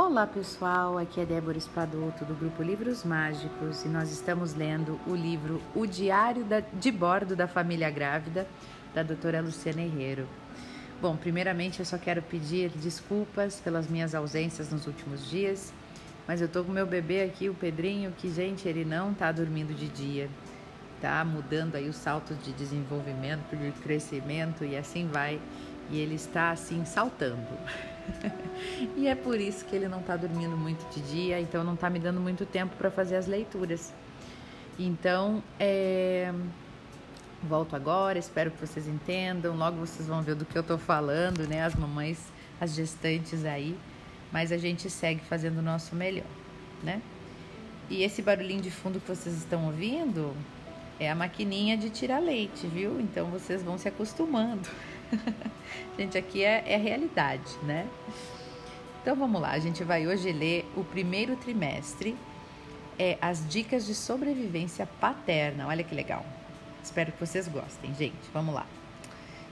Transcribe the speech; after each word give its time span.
Olá 0.00 0.28
pessoal, 0.28 0.96
aqui 0.96 1.20
é 1.20 1.26
Débora 1.26 1.58
Espadoto 1.58 2.24
do 2.24 2.32
grupo 2.32 2.62
Livros 2.62 3.02
Mágicos 3.02 3.84
e 3.84 3.88
nós 3.88 4.12
estamos 4.12 4.54
lendo 4.54 4.98
o 5.08 5.12
livro 5.12 5.60
O 5.74 5.86
Diário 5.86 6.46
de 6.74 6.92
Bordo 6.92 7.34
da 7.34 7.48
Família 7.48 7.90
Grávida 7.90 8.46
da 8.94 9.02
doutora 9.02 9.40
Luciana 9.40 9.82
Herrero. 9.82 10.24
Bom, 11.02 11.16
primeiramente 11.16 11.80
eu 11.80 11.84
só 11.84 11.98
quero 11.98 12.22
pedir 12.22 12.70
desculpas 12.76 13.60
pelas 13.60 13.88
minhas 13.88 14.14
ausências 14.14 14.70
nos 14.70 14.86
últimos 14.86 15.28
dias, 15.28 15.74
mas 16.28 16.40
eu 16.40 16.48
tô 16.48 16.62
com 16.62 16.70
meu 16.70 16.86
bebê 16.86 17.24
aqui, 17.24 17.48
o 17.48 17.54
Pedrinho, 17.54 18.12
que 18.12 18.30
gente, 18.30 18.68
ele 18.68 18.84
não 18.84 19.12
tá 19.12 19.32
dormindo 19.32 19.74
de 19.74 19.88
dia, 19.88 20.30
tá 21.02 21.24
mudando 21.24 21.74
aí 21.74 21.88
os 21.88 21.96
saltos 21.96 22.40
de 22.44 22.52
desenvolvimento, 22.52 23.56
de 23.56 23.72
crescimento 23.82 24.64
e 24.64 24.76
assim 24.76 25.08
vai, 25.08 25.40
e 25.90 25.98
ele 25.98 26.14
está 26.14 26.50
assim 26.50 26.84
saltando. 26.84 27.46
e 28.96 29.06
é 29.06 29.14
por 29.14 29.40
isso 29.40 29.64
que 29.64 29.74
ele 29.74 29.88
não 29.88 30.00
está 30.00 30.16
dormindo 30.16 30.56
muito 30.56 30.88
de 30.94 31.00
dia, 31.02 31.40
então 31.40 31.62
não 31.64 31.74
está 31.74 31.88
me 31.88 31.98
dando 31.98 32.20
muito 32.20 32.44
tempo 32.46 32.76
para 32.76 32.90
fazer 32.90 33.16
as 33.16 33.26
leituras. 33.26 33.92
Então, 34.78 35.42
é... 35.58 36.32
volto 37.42 37.74
agora, 37.74 38.18
espero 38.18 38.50
que 38.50 38.64
vocês 38.64 38.86
entendam. 38.86 39.56
Logo 39.56 39.76
vocês 39.78 40.06
vão 40.06 40.22
ver 40.22 40.34
do 40.34 40.44
que 40.44 40.56
eu 40.56 40.62
estou 40.62 40.78
falando, 40.78 41.48
né? 41.48 41.64
As 41.64 41.74
mamães, 41.74 42.18
as 42.60 42.74
gestantes 42.74 43.44
aí. 43.44 43.76
Mas 44.30 44.52
a 44.52 44.58
gente 44.58 44.88
segue 44.88 45.22
fazendo 45.24 45.58
o 45.58 45.62
nosso 45.62 45.96
melhor, 45.96 46.26
né? 46.82 47.00
E 47.90 48.02
esse 48.02 48.20
barulhinho 48.20 48.60
de 48.60 48.70
fundo 48.70 49.00
que 49.00 49.08
vocês 49.08 49.34
estão 49.34 49.64
ouvindo 49.64 50.36
é 51.00 51.10
a 51.10 51.14
maquininha 51.14 51.76
de 51.76 51.88
tirar 51.88 52.18
leite, 52.18 52.66
viu? 52.66 53.00
Então 53.00 53.30
vocês 53.30 53.62
vão 53.62 53.78
se 53.78 53.88
acostumando. 53.88 54.68
gente, 55.98 56.16
aqui 56.16 56.42
é, 56.42 56.64
é 56.66 56.76
realidade, 56.76 57.56
né? 57.62 57.86
Então 59.02 59.16
vamos 59.16 59.40
lá, 59.40 59.52
a 59.52 59.58
gente 59.58 59.82
vai 59.84 60.06
hoje 60.06 60.30
ler 60.32 60.66
o 60.76 60.84
primeiro 60.84 61.36
trimestre, 61.36 62.16
é 62.98 63.16
as 63.20 63.48
dicas 63.48 63.86
de 63.86 63.94
sobrevivência 63.94 64.86
paterna. 65.00 65.66
Olha 65.68 65.84
que 65.84 65.94
legal. 65.94 66.26
Espero 66.82 67.12
que 67.12 67.20
vocês 67.20 67.46
gostem, 67.48 67.94
gente. 67.94 68.16
Vamos 68.32 68.54
lá. 68.54 68.66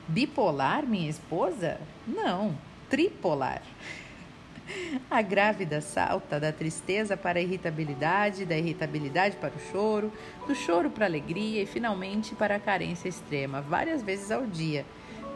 Bipolar, 0.09 0.87
minha 0.87 1.09
esposa? 1.09 1.81
Não, 2.07 2.57
tripolar. 2.91 3.63
A 5.11 5.23
grávida 5.23 5.81
salta 5.81 6.41
da 6.41 6.53
tristeza 6.53 7.17
para 7.17 7.39
a 7.39 7.43
irritabilidade, 7.43 8.45
da 8.45 8.59
irritabilidade 8.59 9.37
para 9.37 9.55
o 9.55 9.61
choro, 9.71 10.13
do 10.47 10.57
choro 10.57 10.91
para 10.91 11.05
a 11.05 11.09
alegria 11.09 11.63
e 11.63 11.67
finalmente 11.67 12.35
para 12.35 12.57
a 12.57 12.61
carência 12.61 13.09
extrema, 13.09 13.61
várias 13.61 14.03
vezes 14.03 14.33
ao 14.33 14.45
dia 14.45 14.85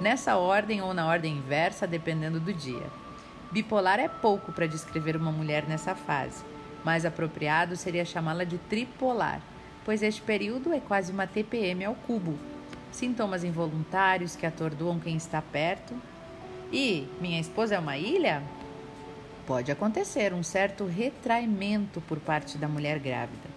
nessa 0.00 0.36
ordem 0.36 0.80
ou 0.80 0.94
na 0.94 1.06
ordem 1.06 1.36
inversa, 1.36 1.86
dependendo 1.86 2.40
do 2.40 2.52
dia. 2.52 2.86
Bipolar 3.52 4.00
é 4.00 4.08
pouco 4.08 4.52
para 4.52 4.66
descrever 4.66 5.16
uma 5.16 5.30
mulher 5.30 5.68
nessa 5.68 5.94
fase. 5.94 6.44
Mais 6.84 7.04
apropriado 7.04 7.76
seria 7.76 8.04
chamá-la 8.04 8.44
de 8.44 8.58
tripolar, 8.58 9.40
pois 9.84 10.02
este 10.02 10.22
período 10.22 10.72
é 10.72 10.80
quase 10.80 11.12
uma 11.12 11.26
TPM 11.26 11.84
ao 11.84 11.94
cubo. 11.94 12.38
Sintomas 12.90 13.44
involuntários 13.44 14.34
que 14.34 14.46
atordoam 14.46 14.98
quem 14.98 15.16
está 15.16 15.42
perto. 15.42 15.94
E 16.72 17.06
minha 17.20 17.40
esposa 17.40 17.74
é 17.74 17.78
uma 17.78 17.98
ilha? 17.98 18.42
Pode 19.46 19.70
acontecer 19.72 20.32
um 20.32 20.42
certo 20.42 20.86
retraimento 20.86 22.00
por 22.02 22.20
parte 22.20 22.56
da 22.56 22.68
mulher 22.68 22.98
grávida. 22.98 23.50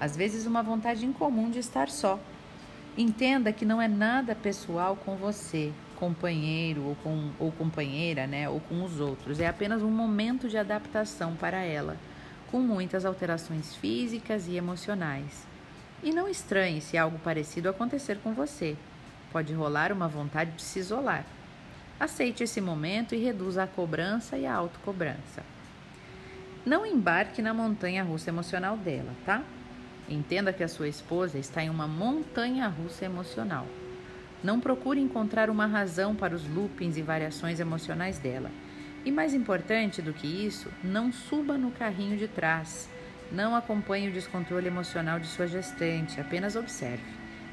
Às 0.00 0.16
vezes, 0.16 0.46
uma 0.46 0.62
vontade 0.62 1.04
incomum 1.04 1.50
de 1.50 1.58
estar 1.58 1.88
só. 1.88 2.20
Entenda 2.96 3.52
que 3.52 3.64
não 3.64 3.80
é 3.80 3.88
nada 3.88 4.34
pessoal 4.34 4.96
com 4.96 5.16
você, 5.16 5.72
companheiro 5.98 6.84
ou, 6.84 6.94
com, 6.94 7.30
ou 7.40 7.50
companheira, 7.50 8.26
né, 8.26 8.48
ou 8.48 8.60
com 8.60 8.84
os 8.84 9.00
outros. 9.00 9.40
É 9.40 9.48
apenas 9.48 9.82
um 9.82 9.90
momento 9.90 10.48
de 10.48 10.56
adaptação 10.56 11.34
para 11.34 11.58
ela, 11.58 11.96
com 12.50 12.60
muitas 12.60 13.04
alterações 13.04 13.74
físicas 13.74 14.46
e 14.46 14.56
emocionais. 14.56 15.44
E 16.02 16.12
não 16.12 16.28
estranhe 16.28 16.80
se 16.80 16.96
algo 16.96 17.18
parecido 17.18 17.68
acontecer 17.68 18.18
com 18.22 18.32
você. 18.32 18.76
Pode 19.32 19.52
rolar 19.52 19.90
uma 19.90 20.06
vontade 20.06 20.52
de 20.52 20.62
se 20.62 20.78
isolar. 20.78 21.24
Aceite 21.98 22.44
esse 22.44 22.60
momento 22.60 23.14
e 23.14 23.18
reduza 23.18 23.64
a 23.64 23.66
cobrança 23.66 24.38
e 24.38 24.46
a 24.46 24.54
autocobrança. 24.54 25.42
Não 26.64 26.86
embarque 26.86 27.42
na 27.42 27.52
montanha 27.52 28.04
russa 28.04 28.30
emocional 28.30 28.76
dela, 28.76 29.12
tá? 29.26 29.42
Entenda 30.08 30.52
que 30.52 30.62
a 30.62 30.68
sua 30.68 30.86
esposa 30.86 31.38
está 31.38 31.62
em 31.62 31.68
uma 31.68 31.88
montanha 31.88 32.68
russa 32.68 33.04
emocional. 33.04 33.66
Não 34.42 34.60
procure 34.60 35.00
encontrar 35.00 35.50
uma 35.50 35.66
razão 35.66 36.14
para 36.14 36.34
os 36.34 36.48
loopings 36.48 36.96
e 36.96 37.02
variações 37.02 37.58
emocionais 37.58 38.18
dela. 38.18 38.50
E 39.04 39.10
mais 39.10 39.34
importante 39.34 40.00
do 40.00 40.12
que 40.12 40.26
isso, 40.26 40.70
não 40.82 41.10
suba 41.10 41.58
no 41.58 41.72
carrinho 41.72 42.16
de 42.16 42.28
trás. 42.28 42.88
Não 43.32 43.56
acompanhe 43.56 44.08
o 44.08 44.12
descontrole 44.12 44.68
emocional 44.68 45.18
de 45.18 45.26
sua 45.26 45.48
gestante, 45.48 46.20
apenas 46.20 46.54
observe, 46.54 47.04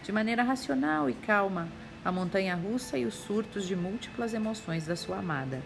de 0.04 0.12
maneira 0.12 0.44
racional 0.44 1.10
e 1.10 1.14
calma, 1.14 1.68
a 2.04 2.12
montanha 2.12 2.56
russa 2.56 2.98
e 2.98 3.06
os 3.06 3.16
surtos 3.16 3.66
de 3.66 3.76
múltiplas 3.76 4.34
emoções 4.34 4.86
da 4.86 4.96
sua 4.96 5.18
amada. 5.18 5.62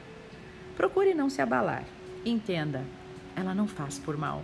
Procure 0.77 1.13
não 1.13 1.29
se 1.29 1.41
abalar. 1.41 1.83
Entenda, 2.25 2.81
ela 3.35 3.53
não 3.53 3.67
faz 3.67 3.99
por 3.99 4.17
mal. 4.17 4.41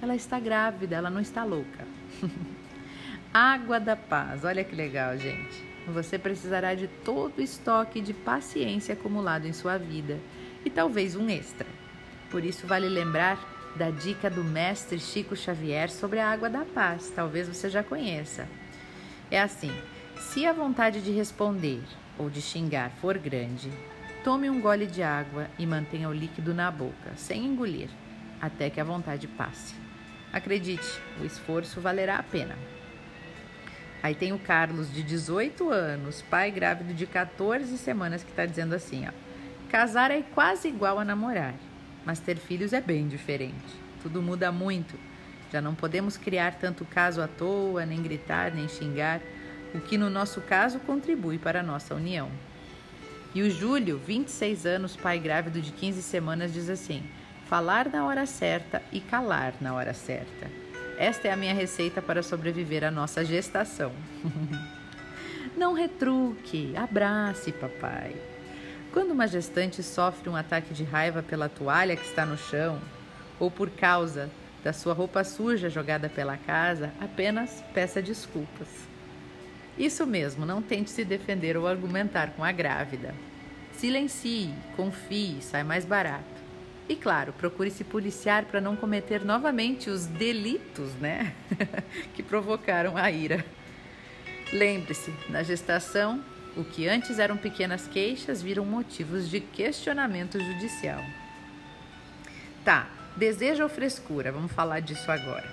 Ela 0.00 0.14
está 0.14 0.38
grávida, 0.38 0.94
ela 0.94 1.10
não 1.10 1.20
está 1.20 1.42
louca. 1.42 1.86
Água 3.32 3.80
da 3.80 3.96
paz, 3.96 4.44
olha 4.44 4.62
que 4.62 4.76
legal, 4.76 5.16
gente 5.16 5.77
você 5.92 6.18
precisará 6.18 6.74
de 6.74 6.88
todo 6.88 7.38
o 7.38 7.42
estoque 7.42 8.00
de 8.00 8.12
paciência 8.12 8.94
acumulado 8.94 9.46
em 9.46 9.52
sua 9.52 9.78
vida 9.78 10.18
e 10.64 10.70
talvez 10.70 11.16
um 11.16 11.28
extra. 11.28 11.66
Por 12.30 12.44
isso, 12.44 12.66
vale 12.66 12.88
lembrar 12.88 13.38
da 13.76 13.90
dica 13.90 14.28
do 14.28 14.42
mestre 14.42 14.98
Chico 14.98 15.36
Xavier 15.36 15.90
sobre 15.90 16.18
a 16.18 16.28
água 16.28 16.50
da 16.50 16.64
paz, 16.64 17.12
talvez 17.14 17.48
você 17.48 17.70
já 17.70 17.82
conheça. 17.82 18.48
É 19.30 19.40
assim: 19.40 19.72
se 20.18 20.46
a 20.46 20.52
vontade 20.52 21.00
de 21.00 21.10
responder 21.10 21.82
ou 22.18 22.28
de 22.28 22.42
xingar 22.42 22.90
for 23.00 23.16
grande, 23.16 23.70
tome 24.24 24.50
um 24.50 24.60
gole 24.60 24.86
de 24.86 25.02
água 25.02 25.48
e 25.58 25.66
mantenha 25.66 26.08
o 26.08 26.12
líquido 26.12 26.52
na 26.52 26.70
boca, 26.70 27.14
sem 27.16 27.44
engolir, 27.44 27.88
até 28.40 28.68
que 28.68 28.80
a 28.80 28.84
vontade 28.84 29.28
passe. 29.28 29.74
Acredite, 30.32 31.00
o 31.20 31.24
esforço 31.24 31.80
valerá 31.80 32.18
a 32.18 32.22
pena. 32.22 32.56
Aí 34.02 34.14
tem 34.14 34.32
o 34.32 34.38
Carlos, 34.38 34.92
de 34.92 35.02
18 35.02 35.70
anos, 35.70 36.22
pai 36.22 36.50
grávido 36.50 36.94
de 36.94 37.06
14 37.06 37.76
semanas, 37.78 38.22
que 38.22 38.30
está 38.30 38.46
dizendo 38.46 38.74
assim: 38.74 39.06
ó, 39.06 39.12
casar 39.70 40.10
é 40.10 40.22
quase 40.22 40.68
igual 40.68 40.98
a 40.98 41.04
namorar, 41.04 41.54
mas 42.04 42.20
ter 42.20 42.36
filhos 42.36 42.72
é 42.72 42.80
bem 42.80 43.08
diferente. 43.08 43.54
Tudo 44.02 44.22
muda 44.22 44.52
muito. 44.52 44.98
Já 45.52 45.60
não 45.60 45.74
podemos 45.74 46.16
criar 46.16 46.54
tanto 46.54 46.84
caso 46.84 47.20
à 47.20 47.26
toa, 47.26 47.84
nem 47.84 48.02
gritar, 48.02 48.52
nem 48.52 48.68
xingar, 48.68 49.20
o 49.74 49.80
que 49.80 49.98
no 49.98 50.10
nosso 50.10 50.40
caso 50.42 50.78
contribui 50.80 51.38
para 51.38 51.60
a 51.60 51.62
nossa 51.62 51.94
união. 51.94 52.30
E 53.34 53.42
o 53.42 53.50
Júlio, 53.50 53.98
26 53.98 54.66
anos, 54.66 54.96
pai 54.96 55.18
grávido 55.18 55.60
de 55.60 55.72
15 55.72 56.02
semanas, 56.02 56.52
diz 56.52 56.70
assim: 56.70 57.02
falar 57.48 57.88
na 57.88 58.04
hora 58.06 58.26
certa 58.26 58.82
e 58.92 59.00
calar 59.00 59.54
na 59.60 59.74
hora 59.74 59.94
certa. 59.94 60.67
Esta 60.98 61.28
é 61.28 61.30
a 61.30 61.36
minha 61.36 61.54
receita 61.54 62.02
para 62.02 62.24
sobreviver 62.24 62.82
à 62.82 62.90
nossa 62.90 63.24
gestação. 63.24 63.92
Não 65.56 65.72
retruque, 65.72 66.76
abrace, 66.76 67.52
papai. 67.52 68.16
Quando 68.92 69.12
uma 69.12 69.28
gestante 69.28 69.80
sofre 69.80 70.28
um 70.28 70.34
ataque 70.34 70.74
de 70.74 70.82
raiva 70.82 71.22
pela 71.22 71.48
toalha 71.48 71.94
que 71.94 72.04
está 72.04 72.26
no 72.26 72.36
chão, 72.36 72.80
ou 73.38 73.48
por 73.48 73.70
causa 73.70 74.28
da 74.64 74.72
sua 74.72 74.92
roupa 74.92 75.22
suja 75.22 75.70
jogada 75.70 76.08
pela 76.08 76.36
casa, 76.36 76.92
apenas 77.00 77.62
peça 77.72 78.02
desculpas. 78.02 78.68
Isso 79.78 80.04
mesmo, 80.04 80.44
não 80.44 80.60
tente 80.60 80.90
se 80.90 81.04
defender 81.04 81.56
ou 81.56 81.68
argumentar 81.68 82.32
com 82.32 82.42
a 82.42 82.50
grávida. 82.50 83.14
Silencie, 83.72 84.52
confie, 84.74 85.40
sai 85.40 85.62
mais 85.62 85.84
barato. 85.84 86.37
E 86.88 86.96
claro, 86.96 87.34
procure 87.34 87.70
se 87.70 87.84
policiar 87.84 88.46
para 88.46 88.62
não 88.62 88.74
cometer 88.74 89.22
novamente 89.22 89.90
os 89.90 90.06
delitos, 90.06 90.94
né? 90.94 91.34
que 92.14 92.22
provocaram 92.22 92.96
a 92.96 93.10
ira. 93.10 93.44
Lembre-se, 94.50 95.12
na 95.28 95.42
gestação, 95.42 96.24
o 96.56 96.64
que 96.64 96.88
antes 96.88 97.18
eram 97.18 97.36
pequenas 97.36 97.86
queixas 97.86 98.40
viram 98.40 98.64
motivos 98.64 99.28
de 99.28 99.38
questionamento 99.38 100.40
judicial. 100.40 101.04
Tá, 102.64 102.88
desejo 103.16 103.64
ou 103.64 103.68
frescura? 103.68 104.32
Vamos 104.32 104.52
falar 104.52 104.80
disso 104.80 105.12
agora. 105.12 105.46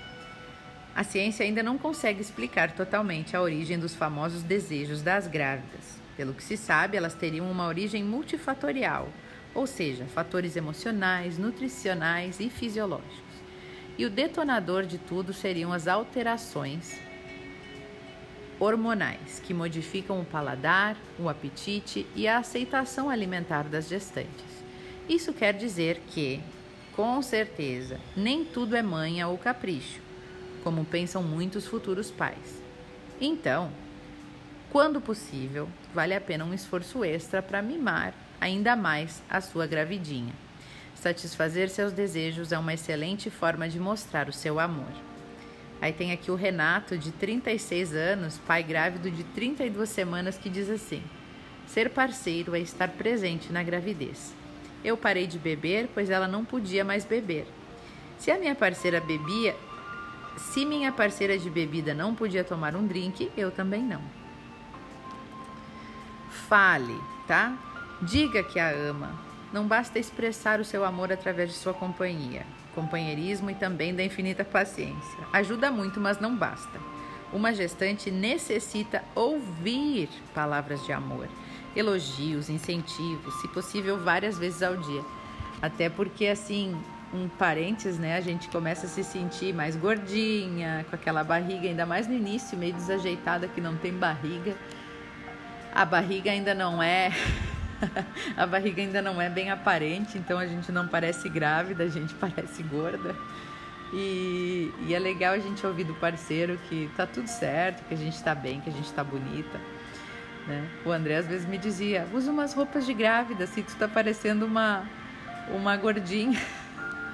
A 0.96 1.04
ciência 1.04 1.46
ainda 1.46 1.62
não 1.62 1.78
consegue 1.78 2.22
explicar 2.22 2.72
totalmente 2.72 3.36
a 3.36 3.42
origem 3.42 3.78
dos 3.78 3.94
famosos 3.94 4.42
desejos 4.42 5.02
das 5.02 5.28
grávidas. 5.28 6.00
Pelo 6.16 6.34
que 6.34 6.42
se 6.42 6.56
sabe, 6.56 6.96
elas 6.96 7.14
teriam 7.14 7.52
uma 7.52 7.68
origem 7.68 8.02
multifatorial 8.02 9.10
ou 9.56 9.66
seja, 9.66 10.06
fatores 10.06 10.58
emocionais, 10.58 11.38
nutricionais 11.38 12.42
e 12.42 12.50
fisiológicos. 12.50 13.16
E 13.98 14.06
o 14.06 14.10
detonador 14.10 14.86
de 14.86 14.98
tudo 14.98 15.34
seriam 15.34 15.72
as 15.72 15.88
alterações 15.88 17.00
hormonais, 18.60 19.40
que 19.40 19.54
modificam 19.54 20.20
o 20.20 20.26
paladar, 20.26 20.98
o 21.18 21.30
apetite 21.30 22.06
e 22.16 22.28
a 22.28 22.40
aceitação 22.40 23.10
alimentar 23.10 23.64
das 23.64 23.88
gestantes. 23.88 24.66
Isso 25.08 25.34
quer 25.34 25.54
dizer 25.54 26.02
que, 26.10 26.42
Com 26.94 27.22
certeza, 27.22 28.00
nem 28.16 28.46
tudo 28.46 28.76
é 28.76 28.82
manha 28.82 29.28
ou 29.28 29.38
capricho, 29.38 30.00
como 30.64 30.86
pensam 30.86 31.22
muitos 31.22 31.68
futuros 31.68 32.10
pais. 32.10 32.64
Então, 33.20 33.70
quando 34.72 35.02
possível, 35.02 35.68
vale 35.94 36.14
a 36.14 36.22
pena 36.22 36.46
um 36.46 36.54
esforço 36.54 37.04
extra 37.04 37.42
para 37.42 37.62
mimar 37.62 38.14
ainda 38.46 38.76
mais 38.76 39.24
a 39.28 39.42
sua 39.42 39.66
gravidinha. 39.66 40.32
Satisfazer 40.94 41.68
seus 41.68 41.92
desejos 41.92 42.52
é 42.52 42.60
uma 42.60 42.76
excelente 42.76 43.30
forma 43.32 43.68
de 43.68 43.80
mostrar 43.80 44.30
o 44.30 44.34
seu 44.34 44.60
amor. 44.60 44.92
Aí 45.82 45.92
tem 45.92 46.12
aqui 46.12 46.30
o 46.30 46.36
Renato, 46.36 46.96
de 46.96 47.12
36 47.12 47.94
anos, 47.94 48.40
pai 48.46 48.62
grávido 48.62 49.10
de 49.10 49.24
32 49.24 49.90
semanas, 49.90 50.38
que 50.38 50.48
diz 50.48 50.70
assim: 50.70 51.02
Ser 51.66 51.90
parceiro 51.90 52.56
é 52.56 52.60
estar 52.60 52.90
presente 52.90 53.52
na 53.52 53.64
gravidez. 53.64 54.34
Eu 54.84 54.96
parei 54.96 55.26
de 55.26 55.40
beber, 55.40 55.90
pois 55.94 56.12
ela 56.12 56.28
não 56.28 56.46
podia 56.46 56.86
mais 56.86 57.04
beber. 57.04 57.48
Se 58.20 58.30
a 58.30 58.38
minha 58.38 58.54
parceira 58.54 59.02
bebia, 59.02 59.56
se 60.38 60.66
minha 60.66 60.92
parceira 60.92 61.38
de 61.38 61.50
bebida 61.50 61.96
não 61.96 62.14
podia 62.14 62.44
tomar 62.44 62.76
um 62.76 62.86
drink, 62.86 63.32
eu 63.36 63.50
também 63.50 63.82
não. 63.82 64.02
Fale, 66.48 66.98
tá? 67.28 67.58
Diga 68.02 68.44
que 68.44 68.60
a 68.60 68.70
ama. 68.70 69.12
Não 69.54 69.66
basta 69.68 69.98
expressar 69.98 70.60
o 70.60 70.66
seu 70.66 70.84
amor 70.84 71.14
através 71.14 71.50
de 71.50 71.56
sua 71.56 71.74
companhia, 71.74 72.46
companheirismo 72.74 73.50
e 73.50 73.56
também 73.56 73.96
da 73.96 74.04
infinita 74.04 74.44
paciência. 74.44 75.20
Ajuda 75.32 75.72
muito, 75.72 76.00
mas 76.00 76.20
não 76.20 76.36
basta. 76.36 76.80
Uma 77.32 77.54
gestante 77.54 78.12
necessita 78.12 79.04
ouvir 79.16 80.10
palavras 80.34 80.86
de 80.86 80.92
amor, 80.92 81.28
elogios, 81.76 82.50
incentivos, 82.50 83.34
se 83.42 83.48
possível 83.48 83.98
várias 83.98 84.38
vezes 84.38 84.62
ao 84.62 84.76
dia. 84.76 85.02
Até 85.62 85.90
porque 85.90 86.28
assim, 86.28 86.76
um 87.14 87.30
parênteses, 87.30 87.98
né, 87.98 88.18
a 88.18 88.22
gente 88.22 88.50
começa 88.50 88.88
a 88.88 88.90
se 88.90 89.06
sentir 89.06 89.54
mais 89.54 89.76
gordinha, 89.76 90.86
com 90.90 90.96
aquela 90.96 91.24
barriga 91.24 91.68
ainda 91.68 91.86
mais 91.86 92.08
no 92.08 92.14
início, 92.14 92.58
meio 92.58 92.74
desajeitada 92.74 93.48
que 93.48 93.62
não 93.62 93.78
tem 93.78 93.94
barriga. 93.94 94.56
A 95.74 95.86
barriga 95.86 96.32
ainda 96.32 96.54
não 96.54 96.84
é 96.84 97.12
a 98.36 98.46
barriga 98.46 98.82
ainda 98.82 99.02
não 99.02 99.22
é 99.22 99.30
bem 99.30 99.52
aparente, 99.52 100.18
então 100.18 100.38
a 100.38 100.48
gente 100.48 100.72
não 100.72 100.88
parece 100.88 101.30
grávida, 101.30 101.84
a 101.84 101.88
gente 101.88 102.14
parece 102.20 102.64
gorda. 102.64 103.16
E, 103.94 104.74
e, 104.88 104.94
é 104.94 105.00
legal 105.00 105.34
a 105.34 105.40
gente 105.40 105.66
ouvir 105.66 105.84
do 105.84 105.94
parceiro 105.94 106.60
que 106.68 106.90
tá 106.98 107.06
tudo 107.06 107.28
certo, 107.28 107.84
que 107.88 107.94
a 107.94 107.98
gente 107.98 108.22
tá 108.22 108.34
bem, 108.34 108.60
que 108.60 108.70
a 108.70 108.74
gente 108.74 108.92
tá 108.92 109.04
bonita. 109.04 109.60
Né? 110.48 110.68
O 110.86 110.92
André 110.92 111.16
às 111.18 111.28
vezes 111.28 111.48
me 111.48 111.58
dizia: 111.58 112.08
usa 112.12 112.32
umas 112.32 112.54
roupas 112.54 112.86
de 112.86 112.94
grávida, 112.94 113.44
assim 113.44 113.62
tu 113.64 113.76
tá 113.76 113.88
parecendo 113.88 114.46
uma, 114.46 114.84
uma 115.50 115.78
gordinha. 115.78 116.40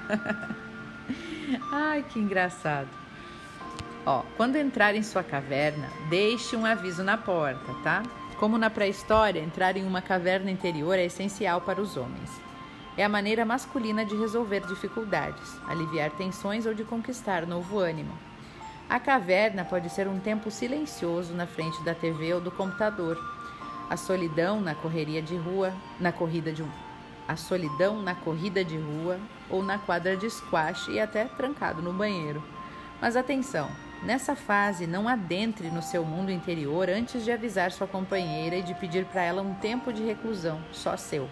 Ai, 1.70 2.04
que 2.08 2.18
engraçado. 2.18 2.88
Ó, 4.04 4.24
quando 4.36 4.56
entrar 4.56 4.94
em 4.94 5.02
sua 5.02 5.22
caverna, 5.22 5.88
deixe 6.08 6.56
um 6.56 6.66
aviso 6.66 7.04
na 7.04 7.16
porta, 7.16 7.72
tá? 7.84 8.02
Como 8.42 8.58
na 8.58 8.68
pré-história, 8.68 9.38
entrar 9.38 9.76
em 9.76 9.86
uma 9.86 10.02
caverna 10.02 10.50
interior 10.50 10.98
é 10.98 11.04
essencial 11.04 11.60
para 11.60 11.80
os 11.80 11.96
homens. 11.96 12.28
É 12.96 13.04
a 13.04 13.08
maneira 13.08 13.44
masculina 13.44 14.04
de 14.04 14.16
resolver 14.16 14.66
dificuldades, 14.66 15.56
aliviar 15.68 16.10
tensões 16.10 16.66
ou 16.66 16.74
de 16.74 16.82
conquistar 16.82 17.46
novo 17.46 17.78
ânimo. 17.78 18.12
A 18.90 18.98
caverna 18.98 19.64
pode 19.64 19.88
ser 19.90 20.08
um 20.08 20.18
tempo 20.18 20.50
silencioso 20.50 21.32
na 21.34 21.46
frente 21.46 21.80
da 21.84 21.94
TV 21.94 22.34
ou 22.34 22.40
do 22.40 22.50
computador. 22.50 23.16
A 23.88 23.96
solidão 23.96 24.60
na 24.60 24.74
correria 24.74 25.22
de 25.22 25.36
rua, 25.36 25.72
na 26.00 26.10
corrida 26.10 26.50
de 26.50 26.64
a 27.28 27.36
solidão 27.36 28.02
na 28.02 28.16
corrida 28.16 28.64
de 28.64 28.76
rua 28.76 29.20
ou 29.48 29.62
na 29.62 29.78
quadra 29.78 30.16
de 30.16 30.28
squash 30.28 30.88
e 30.88 30.98
até 30.98 31.26
trancado 31.26 31.80
no 31.80 31.92
banheiro. 31.92 32.42
Mas 33.00 33.14
atenção, 33.14 33.70
Nessa 34.04 34.34
fase, 34.34 34.84
não 34.84 35.06
adentre 35.08 35.70
no 35.70 35.80
seu 35.80 36.04
mundo 36.04 36.32
interior 36.32 36.90
antes 36.90 37.24
de 37.24 37.30
avisar 37.30 37.70
sua 37.70 37.86
companheira 37.86 38.56
e 38.56 38.62
de 38.62 38.74
pedir 38.74 39.04
para 39.04 39.22
ela 39.22 39.42
um 39.42 39.54
tempo 39.54 39.92
de 39.92 40.02
reclusão, 40.02 40.60
só 40.72 40.96
seu. 40.96 41.30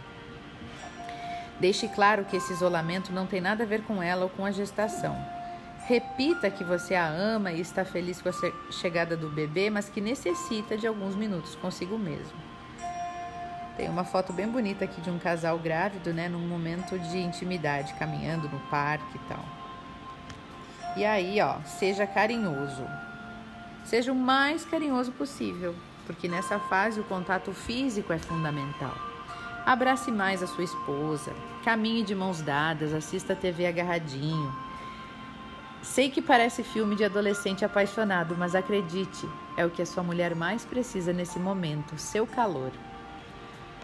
Deixe 1.59 1.89
claro 1.89 2.25
que 2.25 2.37
esse 2.37 2.53
isolamento 2.53 3.13
não 3.13 3.27
tem 3.27 3.41
nada 3.41 3.65
a 3.65 3.67
ver 3.67 3.83
com 3.83 4.01
ela 4.01 4.25
ou 4.25 4.31
com 4.31 4.45
a 4.45 4.53
gestação. 4.53 5.17
Repita 5.87 6.49
que 6.49 6.63
você 6.63 6.95
a 6.95 7.09
ama 7.09 7.51
e 7.51 7.61
está 7.61 7.85
feliz 7.85 8.23
com 8.23 8.29
a 8.29 8.73
chegada 8.73 9.17
do 9.17 9.29
bebê, 9.29 9.69
mas 9.69 9.89
que 9.89 10.01
necessita 10.01 10.79
de 10.79 10.87
alguns 10.87 11.17
minutos 11.17 11.57
consigo 11.57 11.99
mesmo. 11.99 12.39
Tem 13.77 13.89
uma 13.89 14.05
foto 14.05 14.33
bem 14.33 14.47
bonita 14.47 14.85
aqui 14.85 15.01
de 15.01 15.11
um 15.11 15.19
casal 15.19 15.59
grávido, 15.59 16.15
né, 16.15 16.29
num 16.29 16.47
momento 16.47 16.97
de 16.99 17.19
intimidade, 17.19 17.95
caminhando 17.95 18.49
no 18.49 18.61
parque 18.71 19.17
e 19.17 19.29
tal. 19.29 19.60
E 20.97 21.05
aí, 21.05 21.41
ó, 21.41 21.61
seja 21.65 22.07
carinhoso. 22.07 22.85
Seja 23.85 24.13
o 24.13 24.15
mais 24.15 24.65
carinhoso 24.65 25.13
possível, 25.13 25.75
porque 26.05 26.29
nessa 26.29 26.59
fase 26.59 27.01
o 27.01 27.05
contato 27.05 27.53
físico 27.53 28.13
é 28.13 28.19
fundamental. 28.19 28.95
Abrace 29.65 30.11
mais 30.11 30.43
a 30.43 30.47
sua 30.47 30.65
esposa, 30.65 31.33
caminhe 31.65 32.03
de 32.03 32.15
mãos 32.15 32.43
dadas, 32.43 32.93
assista 32.93 33.35
a 33.35 33.37
TV 33.37 33.67
agarradinho. 33.67 34.53
Sei 35.81 36.11
que 36.11 36.21
parece 36.21 36.63
filme 36.63 36.97
de 36.97 37.05
adolescente 37.05 37.65
apaixonado, 37.65 38.37
mas 38.37 38.55
acredite, 38.55 39.29
é 39.57 39.65
o 39.65 39.71
que 39.71 39.83
a 39.83 39.87
sua 39.87 40.03
mulher 40.03 40.35
mais 40.35 40.65
precisa 40.65 41.13
nesse 41.13 41.39
momento, 41.39 41.97
seu 41.99 42.27
calor. 42.27 42.73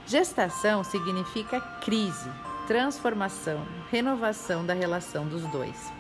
Gestação 0.07 0.83
significa 0.83 1.61
crise, 1.61 2.31
transformação, 2.67 3.65
renovação 3.91 4.67
da 4.67 4.75
relação 4.75 5.27
dos 5.27 5.43
dois 5.47 5.93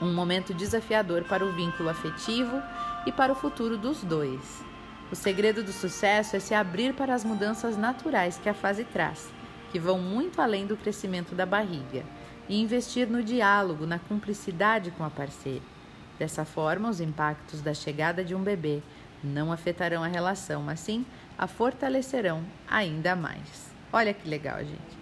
um 0.00 0.12
momento 0.12 0.52
desafiador 0.52 1.24
para 1.24 1.44
o 1.44 1.52
vínculo 1.52 1.88
afetivo 1.88 2.62
e 3.06 3.12
para 3.12 3.32
o 3.32 3.36
futuro 3.36 3.78
dos 3.78 4.02
dois. 4.02 4.64
O 5.10 5.14
segredo 5.14 5.62
do 5.62 5.72
sucesso 5.72 6.36
é 6.36 6.40
se 6.40 6.52
abrir 6.52 6.94
para 6.94 7.14
as 7.14 7.24
mudanças 7.24 7.76
naturais 7.76 8.38
que 8.38 8.48
a 8.48 8.54
fase 8.54 8.84
traz, 8.84 9.30
que 9.70 9.78
vão 9.78 9.98
muito 9.98 10.42
além 10.42 10.66
do 10.66 10.76
crescimento 10.76 11.34
da 11.34 11.46
barriga, 11.46 12.04
e 12.48 12.60
investir 12.60 13.08
no 13.08 13.22
diálogo, 13.22 13.86
na 13.86 13.98
cumplicidade 13.98 14.90
com 14.90 15.04
a 15.04 15.10
parceira. 15.10 15.62
Dessa 16.18 16.44
forma, 16.44 16.88
os 16.88 17.00
impactos 17.00 17.60
da 17.60 17.74
chegada 17.74 18.24
de 18.24 18.34
um 18.34 18.42
bebê 18.42 18.82
não 19.22 19.52
afetarão 19.52 20.02
a 20.02 20.08
relação, 20.08 20.62
mas 20.62 20.80
sim 20.80 21.04
a 21.36 21.46
fortalecerão 21.46 22.44
ainda 22.68 23.14
mais. 23.14 23.74
Olha 23.92 24.14
que 24.14 24.28
legal, 24.28 24.58
gente. 24.58 24.98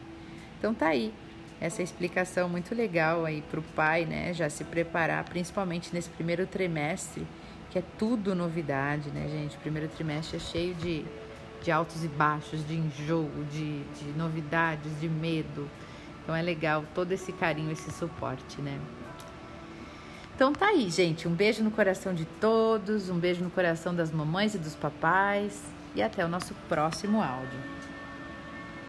Então 0.58 0.74
tá 0.74 0.88
aí 0.88 1.12
essa 1.60 1.82
explicação 1.82 2.48
muito 2.48 2.74
legal 2.74 3.24
aí 3.24 3.42
para 3.42 3.60
o 3.60 3.62
pai, 3.62 4.04
né? 4.04 4.32
Já 4.32 4.50
se 4.50 4.64
preparar, 4.64 5.24
principalmente 5.24 5.90
nesse 5.92 6.10
primeiro 6.10 6.46
trimestre, 6.46 7.26
que 7.70 7.78
é 7.78 7.82
tudo 7.98 8.34
novidade, 8.34 9.10
né, 9.10 9.28
gente? 9.28 9.56
Primeiro 9.58 9.88
trimestre 9.88 10.36
é 10.36 10.40
cheio 10.40 10.74
de, 10.74 11.04
de 11.62 11.70
altos 11.70 12.04
e 12.04 12.08
baixos, 12.08 12.66
de 12.66 12.74
enjoo, 12.74 13.30
de, 13.50 13.82
de 13.82 14.04
novidades, 14.16 15.00
de 15.00 15.08
medo. 15.08 15.68
Então 16.22 16.34
é 16.34 16.42
legal 16.42 16.84
todo 16.94 17.12
esse 17.12 17.32
carinho, 17.32 17.70
esse 17.70 17.90
suporte, 17.90 18.60
né? 18.60 18.78
Então 20.34 20.52
tá 20.52 20.66
aí, 20.66 20.90
gente. 20.90 21.28
Um 21.28 21.34
beijo 21.34 21.62
no 21.62 21.70
coração 21.70 22.12
de 22.12 22.24
todos, 22.24 23.08
um 23.08 23.18
beijo 23.18 23.44
no 23.44 23.50
coração 23.50 23.94
das 23.94 24.10
mamães 24.10 24.54
e 24.54 24.58
dos 24.58 24.74
papais 24.74 25.62
e 25.94 26.02
até 26.02 26.24
o 26.24 26.28
nosso 26.28 26.54
próximo 26.68 27.22
áudio. 27.22 27.58